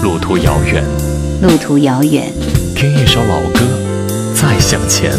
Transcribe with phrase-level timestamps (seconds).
[0.00, 0.84] 路途遥远，
[1.42, 2.32] 路途遥远，
[2.76, 3.60] 听一首老歌，
[4.32, 5.12] 再向前。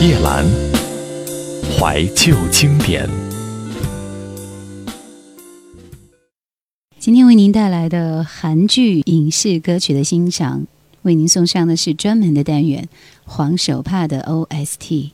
[0.00, 0.44] 叶兰，
[1.76, 3.08] 怀旧经典。
[7.00, 10.64] 今天为您带来的韩剧影视歌曲的欣赏，
[11.02, 12.88] 为您送上的是专门的单元——
[13.26, 15.10] 黄手帕的 OST。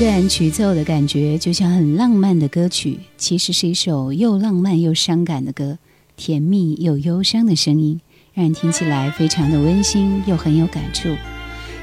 [0.00, 5.76] 段曲奏的感觉就像很浪漫的歌曲，其实是一首又浪漫又伤感的歌，
[6.16, 8.00] 甜蜜又忧伤的声音，
[8.32, 11.14] 让人听起来非常的温馨又很有感触。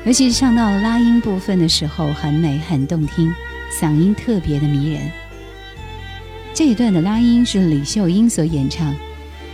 [0.03, 3.31] 尤其是唱到拉音部分的时候，很美很动听，
[3.79, 5.11] 嗓音特别的迷人。
[6.55, 8.95] 这一段的拉音是李秀英所演唱。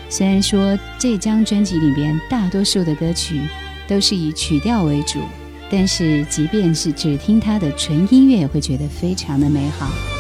[0.08, 3.41] 虽然说这张专辑里边大多数的歌曲
[3.89, 5.19] 都是以曲调为主。
[5.75, 10.12] 但是，即便是只听他的纯音乐，也会觉得非常的美好。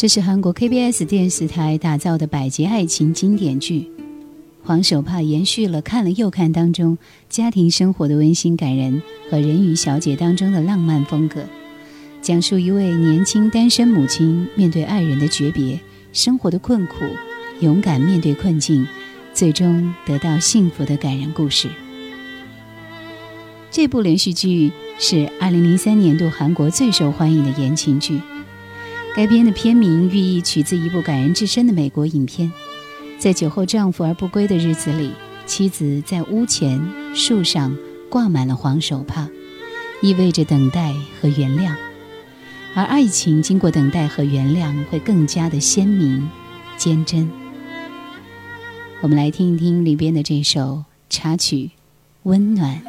[0.00, 3.80] 这是韩国 KBS 电视台打造的百集爱情经典剧
[4.64, 6.96] 《黄手帕》，延续了看了又看当中
[7.28, 11.44] 家庭生活的温馨感人和人鱼小姐当中的浪漫风格，
[12.22, 15.78] 讲述一位年轻单身母亲面对爱人的诀别、
[16.14, 17.04] 生活的困苦，
[17.60, 18.86] 勇敢面对困境，
[19.34, 21.68] 最终得到幸福的感人故事。
[23.70, 28.18] 这部连续剧是2003年度韩国最受欢迎的言情剧。
[29.16, 32.50] 该片的片名寓意取自一部感人至深的美国影片。
[33.18, 35.12] 在酒后丈夫而不归的日子里，
[35.46, 36.80] 妻子在屋前
[37.14, 37.76] 树上
[38.08, 39.28] 挂满了黄手帕，
[40.00, 41.74] 意味着等待和原谅。
[42.74, 46.30] 而爱情经过等待和原谅，会更加的鲜明、
[46.76, 47.28] 坚贞。
[49.02, 51.56] 我们来听一听里边的这首插曲
[52.22, 52.80] 《温暖》。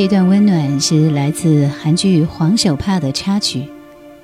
[0.00, 3.64] 这段温暖是来自韩剧《黄手帕》的插曲，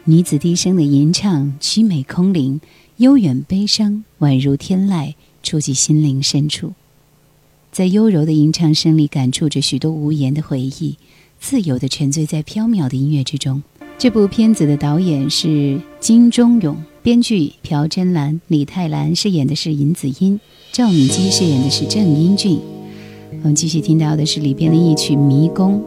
[0.04, 2.58] 女子低声的吟唱，凄美空灵，
[2.96, 5.12] 悠远悲伤，宛如天籁，
[5.42, 6.72] 触及心灵深处。
[7.70, 10.96] 在优柔的吟唱声里，感触着许多无言的回忆，
[11.38, 13.62] 自由地沉醉在飘渺的音乐之中。
[13.98, 20.40] 这部片子的导演是金钟勇，编剧朴真兰、李泰兰饰演的是尹子英，
[20.72, 22.58] 赵敏基饰演的是郑英俊。
[23.42, 25.80] 我们继续听到的是里边的一曲《迷宫》。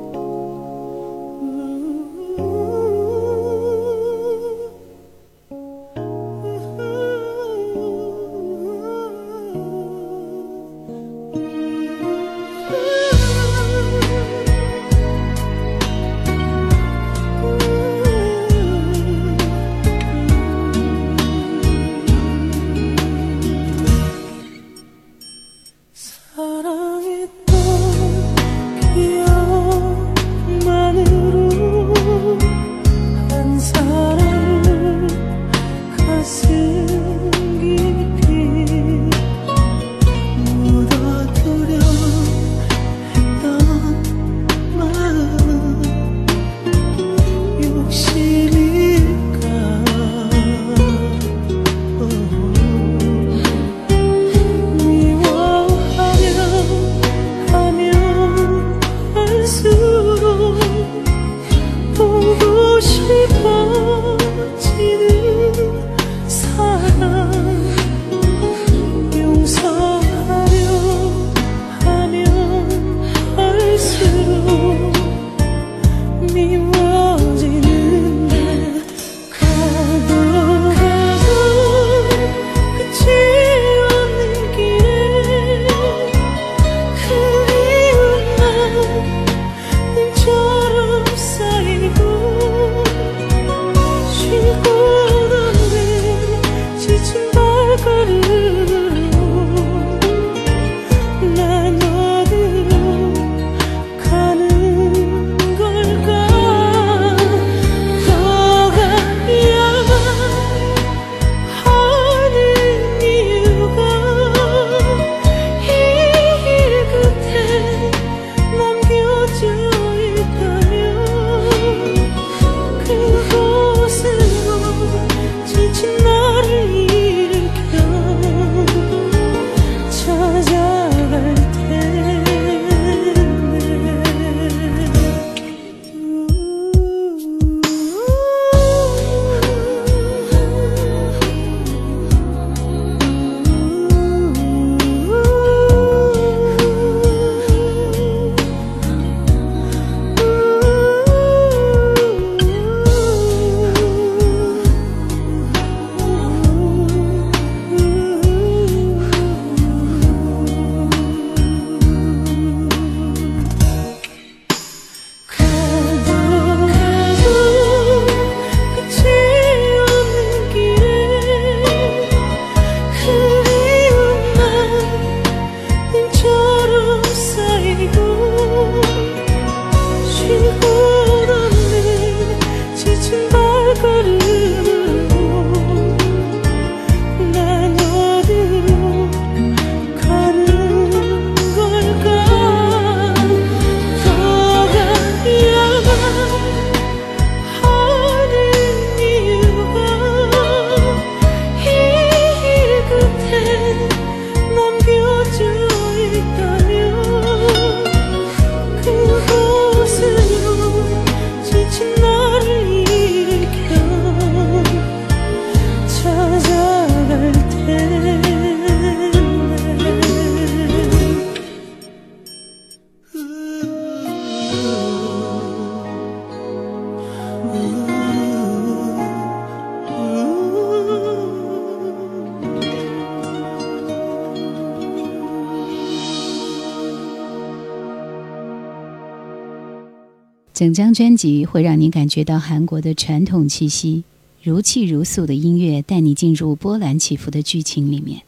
[240.59, 244.04] 整张专辑会让你感觉到韩国的传统气息，
[244.44, 248.23] 如泣如诉的音乐带你进入波澜起伏的剧情里面，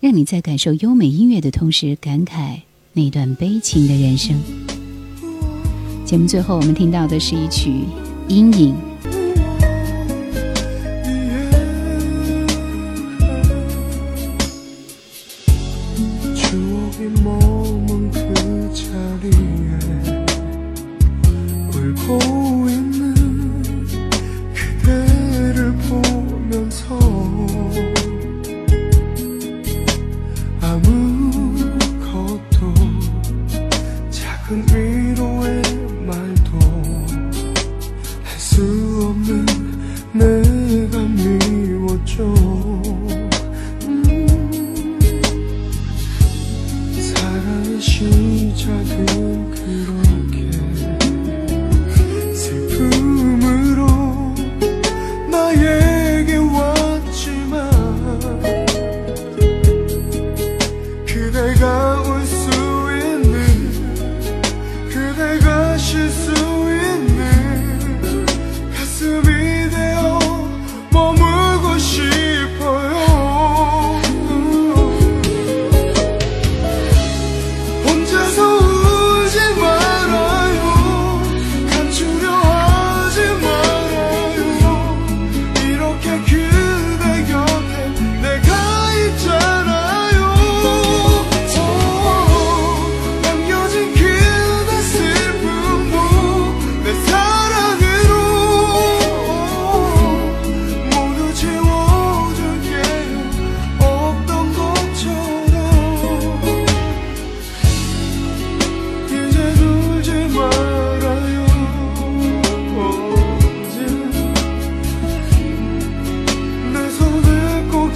[0.00, 2.62] 让你在感受优美音乐的同时感慨
[2.94, 4.34] 那段悲情的人生。
[6.06, 7.68] 节目最后我们听到的是一曲
[8.28, 8.74] 《阴影》。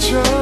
[0.02, 0.41] picture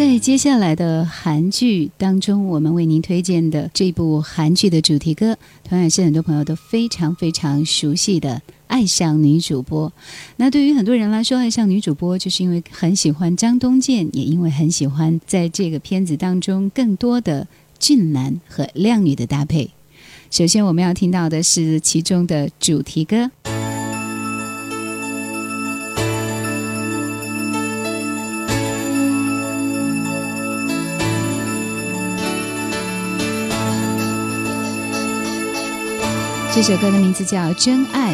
[0.00, 8.40] 在接下来的韩剧当中，我们为您推荐的这部韩剧的主题歌，同样是很多朋友都非常非常熟悉的。
[8.66, 9.92] 爱上女主播，
[10.36, 17.46] 那对于很多人来说，爱上女主播就是因为很喜欢张东健，也因为很喜欢在这个片子当中更多的
[17.78, 19.68] 俊男和靓女的搭配。
[20.30, 23.30] 首先，我们要听到的是其中的主题歌，
[36.52, 38.12] 这首歌的名字叫《真爱》。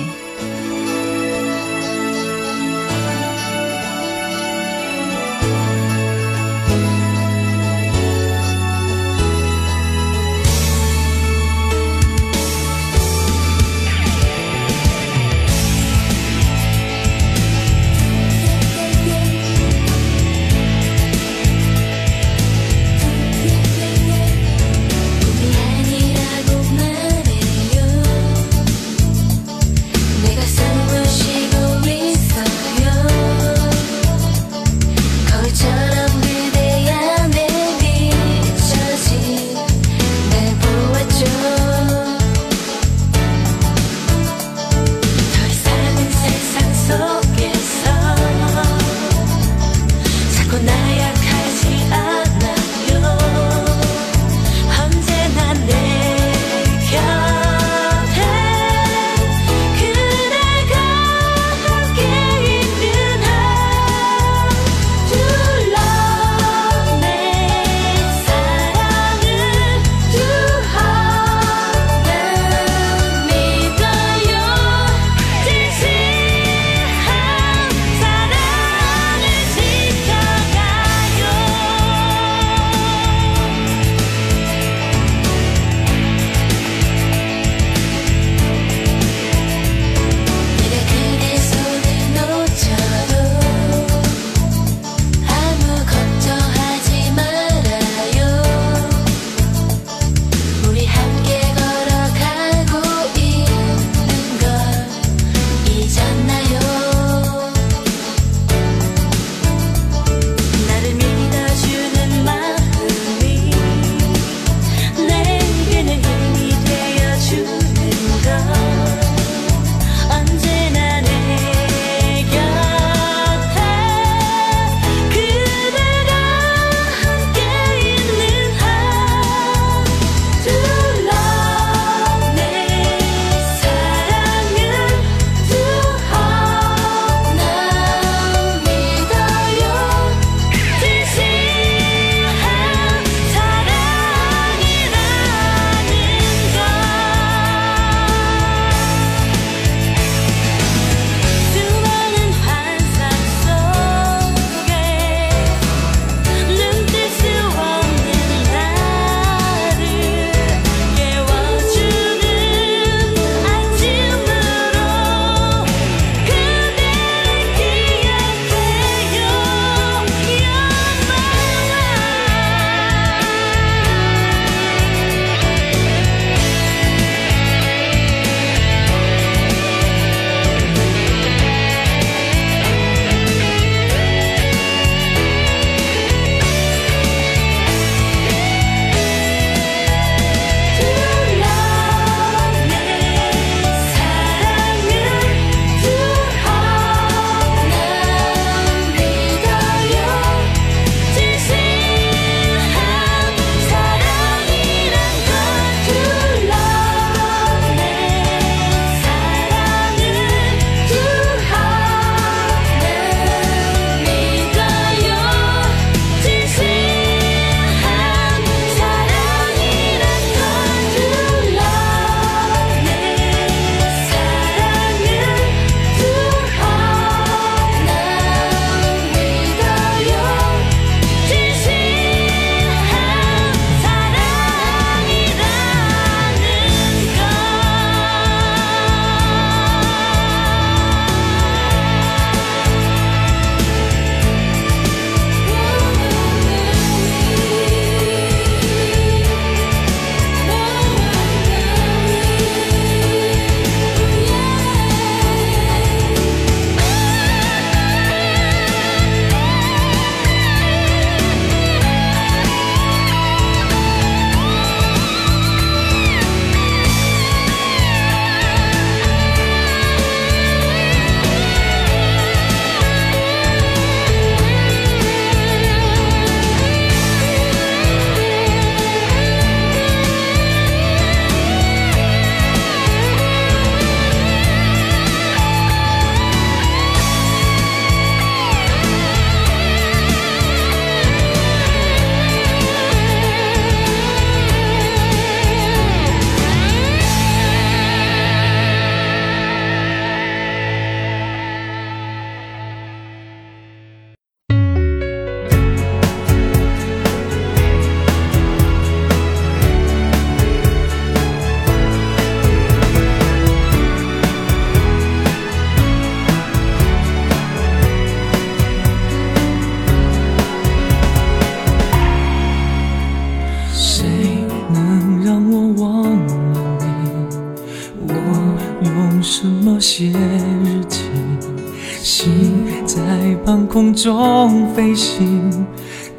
[333.47, 335.65] 半空中飞行，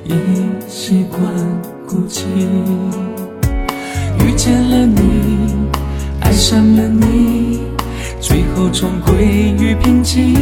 [0.05, 0.13] 已
[0.65, 1.21] 习惯
[1.85, 2.21] 孤寂。
[4.23, 5.67] 遇见了你，
[6.21, 7.59] 爱上了你，
[8.21, 10.35] 最后重归于平静。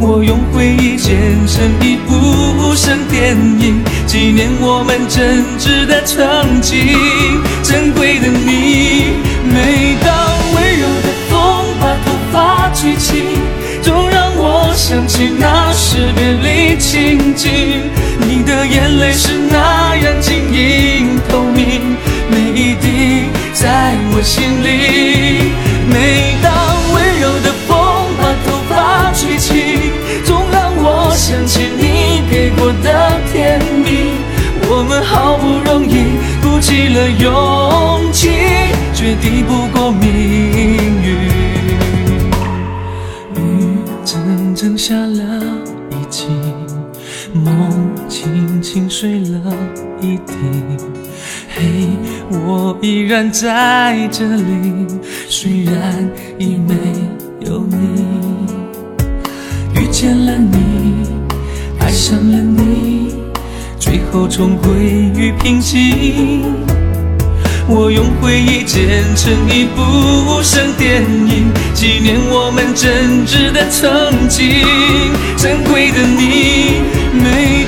[0.00, 2.12] 我用回忆剪成一部
[2.58, 6.88] 无声电影，纪念我们真挚的曾经。
[7.62, 9.14] 珍贵的你，
[9.46, 10.12] 每当
[10.56, 11.38] 温柔的风
[11.80, 13.22] 把头发吹起，
[14.46, 17.50] 我想起那时别离情景。
[18.20, 21.96] 你的眼泪是那样晶莹透明，
[22.30, 24.68] 每一滴在我心里。
[25.88, 26.52] 每当
[53.14, 54.88] 然在这里，
[55.28, 56.74] 虽然已没
[57.46, 57.76] 有你，
[59.80, 60.58] 遇见了你。
[61.78, 63.14] 爱上了你，
[63.78, 64.72] 最后重归
[65.16, 66.42] 于平静。
[67.68, 69.80] 我用回忆剪成一部
[70.26, 74.64] 无声电影，纪念我们真挚的曾经。
[75.36, 77.63] 珍贵的你，每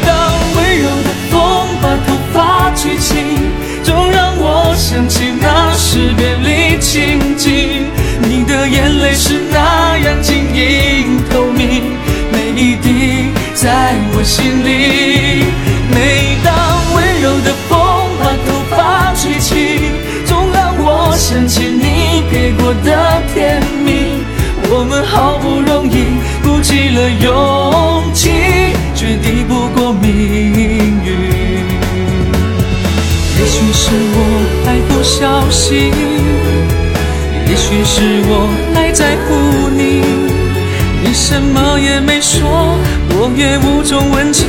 [26.67, 28.29] 起了勇气，
[28.93, 31.09] 却抵不过命运。
[33.39, 34.19] 也许是我
[34.65, 35.93] 太不小心，
[37.49, 40.03] 也许是我太在乎你。
[41.05, 42.77] 你什么也没说，
[43.11, 44.45] 我也无从问起，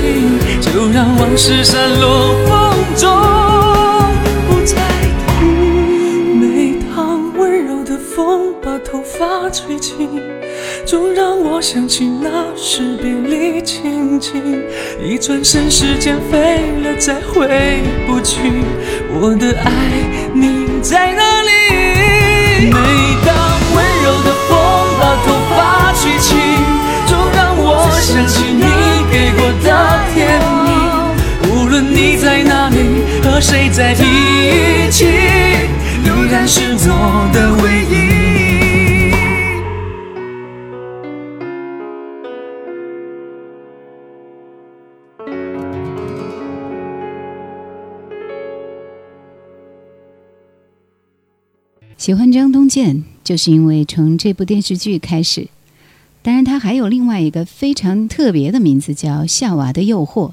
[0.59, 3.13] 就让往事散落风中，
[4.49, 4.75] 不再
[5.27, 5.45] 提。
[6.33, 9.93] 每当温柔的风把头发吹起，
[10.87, 14.63] 总让我想起那时别离情景。
[15.03, 18.39] 一转身，时间飞了，再回不去。
[19.19, 19.69] 我的爱，
[20.33, 21.49] 你在哪里？
[22.71, 22.71] 每
[23.25, 23.35] 当
[23.75, 24.55] 温柔的风
[24.97, 26.37] 把头发吹起。
[27.05, 28.63] 总让我想起你
[29.11, 29.67] 给过的
[30.13, 38.16] 甜蜜，无论你在哪里和谁在一起，依然是我的唯一。
[52.07, 55.49] 喜欢张东健，就是因为从这部电视剧开始。
[56.21, 60.29] 当然，他还有另外一个非常特别的名字，叫《夏娃的诱惑》。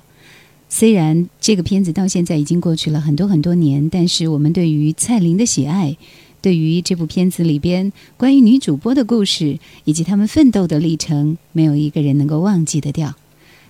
[0.69, 5.97] 虽然这个片子到现在已经过去了很多很多年，但是我们对于蔡琳的喜爱，
[6.41, 13.13] 对于这部片子里边关于女主播的故事以及他们奋斗的历程，没有一个人能够忘记得掉。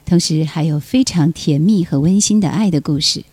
[0.05, 3.25] 同时，还有非常甜蜜和温馨的爱的故事。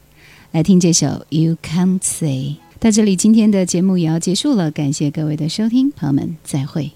[0.54, 2.56] 来听这首《You Can't Say》。
[2.82, 4.72] 到这里，今天的节目也要结束了。
[4.72, 6.90] 感谢各位的收听，朋友们，再会。